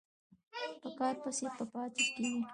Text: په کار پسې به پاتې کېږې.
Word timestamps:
په 0.81 0.89
کار 0.97 1.15
پسې 1.23 1.45
به 1.55 1.63
پاتې 1.71 2.03
کېږې. 2.15 2.41